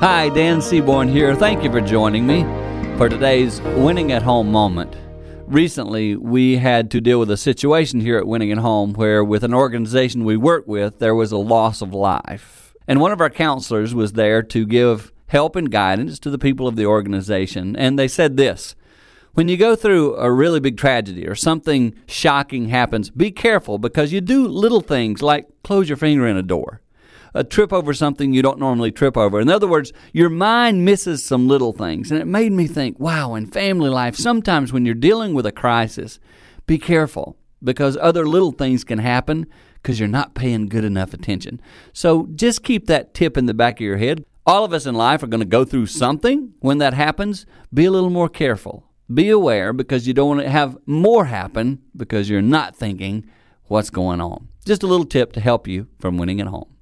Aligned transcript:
Hi, 0.00 0.28
Dan 0.28 0.60
Seaborn 0.60 1.08
here. 1.08 1.34
Thank 1.34 1.64
you 1.64 1.72
for 1.72 1.80
joining 1.80 2.26
me 2.26 2.42
for 2.98 3.08
today's 3.08 3.62
Winning 3.62 4.12
at 4.12 4.20
Home 4.20 4.52
moment. 4.52 4.94
Recently, 5.46 6.16
we 6.16 6.58
had 6.58 6.90
to 6.90 7.00
deal 7.00 7.18
with 7.18 7.30
a 7.30 7.38
situation 7.38 8.00
here 8.00 8.18
at 8.18 8.26
Winning 8.26 8.52
at 8.52 8.58
Home 8.58 8.92
where, 8.92 9.24
with 9.24 9.42
an 9.42 9.54
organization 9.54 10.24
we 10.24 10.36
work 10.36 10.66
with, 10.66 10.98
there 10.98 11.14
was 11.14 11.32
a 11.32 11.38
loss 11.38 11.80
of 11.80 11.94
life. 11.94 12.74
And 12.86 13.00
one 13.00 13.10
of 13.10 13.22
our 13.22 13.30
counselors 13.30 13.94
was 13.94 14.12
there 14.12 14.42
to 14.42 14.66
give 14.66 15.12
help 15.28 15.56
and 15.56 15.70
guidance 15.70 16.18
to 16.18 16.30
the 16.30 16.38
people 16.38 16.68
of 16.68 16.76
the 16.76 16.84
organization. 16.84 17.74
And 17.74 17.98
they 17.98 18.06
said 18.06 18.36
this 18.36 18.76
When 19.32 19.48
you 19.48 19.56
go 19.56 19.74
through 19.74 20.16
a 20.16 20.30
really 20.30 20.60
big 20.60 20.76
tragedy 20.76 21.26
or 21.26 21.34
something 21.34 21.94
shocking 22.06 22.68
happens, 22.68 23.08
be 23.08 23.30
careful 23.30 23.78
because 23.78 24.12
you 24.12 24.20
do 24.20 24.46
little 24.46 24.82
things 24.82 25.22
like 25.22 25.46
close 25.64 25.88
your 25.88 25.96
finger 25.96 26.26
in 26.26 26.36
a 26.36 26.42
door 26.42 26.82
uh, 27.36 27.42
trip 27.42 27.72
over 27.72 27.92
something 27.92 28.32
you 28.32 28.42
don't 28.42 28.58
normally 28.58 28.90
trip 28.90 29.16
over. 29.16 29.40
In 29.40 29.50
other 29.50 29.68
words, 29.68 29.92
your 30.12 30.30
mind 30.30 30.84
misses 30.84 31.24
some 31.24 31.46
little 31.46 31.72
things. 31.72 32.10
And 32.10 32.20
it 32.20 32.24
made 32.24 32.52
me 32.52 32.66
think, 32.66 32.98
wow, 32.98 33.34
in 33.34 33.46
family 33.46 33.90
life, 33.90 34.16
sometimes 34.16 34.72
when 34.72 34.86
you're 34.86 34.94
dealing 34.94 35.34
with 35.34 35.44
a 35.44 35.52
crisis, 35.52 36.18
be 36.66 36.78
careful 36.78 37.36
because 37.62 37.96
other 38.00 38.26
little 38.26 38.52
things 38.52 38.84
can 38.84 38.98
happen 38.98 39.46
because 39.74 40.00
you're 40.00 40.08
not 40.08 40.34
paying 40.34 40.66
good 40.66 40.84
enough 40.84 41.12
attention. 41.12 41.60
So 41.92 42.28
just 42.34 42.62
keep 42.62 42.86
that 42.86 43.12
tip 43.12 43.36
in 43.36 43.46
the 43.46 43.54
back 43.54 43.76
of 43.76 43.84
your 43.84 43.98
head. 43.98 44.24
All 44.46 44.64
of 44.64 44.72
us 44.72 44.86
in 44.86 44.94
life 44.94 45.22
are 45.22 45.28
going 45.28 45.40
to 45.40 45.46
go 45.46 45.64
through 45.64 45.86
something. 45.86 46.54
When 46.60 46.78
that 46.78 46.94
happens, 46.94 47.46
be 47.72 47.84
a 47.84 47.90
little 47.90 48.10
more 48.10 48.28
careful. 48.28 48.84
Be 49.12 49.28
aware 49.28 49.72
because 49.72 50.08
you 50.08 50.14
don't 50.14 50.28
want 50.28 50.40
to 50.40 50.50
have 50.50 50.78
more 50.86 51.26
happen 51.26 51.82
because 51.96 52.30
you're 52.30 52.42
not 52.42 52.74
thinking 52.74 53.28
what's 53.64 53.90
going 53.90 54.20
on. 54.20 54.48
Just 54.64 54.82
a 54.82 54.86
little 54.86 55.06
tip 55.06 55.32
to 55.32 55.40
help 55.40 55.68
you 55.68 55.86
from 55.98 56.16
winning 56.16 56.40
at 56.40 56.48
home. 56.48 56.75